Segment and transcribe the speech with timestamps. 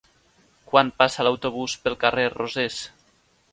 [0.71, 2.83] Quan passa l'autobús pel carrer Rosés?